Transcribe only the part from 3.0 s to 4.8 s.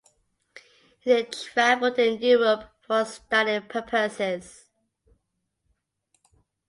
study purposes.